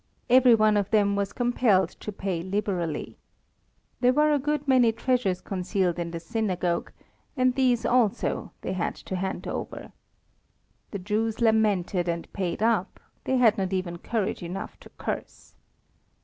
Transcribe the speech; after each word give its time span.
Every 0.31 0.55
one 0.55 0.77
of 0.77 0.89
them 0.89 1.15
was 1.15 1.31
compelled 1.31 1.89
to 1.89 2.11
pay 2.11 2.41
liberally. 2.41 3.17
There 3.99 4.13
were 4.13 4.33
a 4.33 4.39
good 4.39 4.67
many 4.67 4.91
treasures 4.91 5.41
concealed 5.41 5.99
in 5.99 6.09
the 6.09 6.19
synagogue, 6.19 6.91
and 7.37 7.53
these 7.53 7.85
also 7.85 8.51
they 8.61 8.73
had 8.73 8.95
to 8.95 9.15
hand 9.15 9.45
over. 9.47 9.91
The 10.89 10.97
Jews 10.97 11.39
lamented 11.39 12.07
and 12.07 12.33
paid 12.33 12.63
up; 12.63 12.99
they 13.25 13.37
had 13.37 13.59
not 13.59 13.73
even 13.73 13.99
courage 13.99 14.41
enough 14.41 14.79
to 14.79 14.89
curse. 14.97 15.53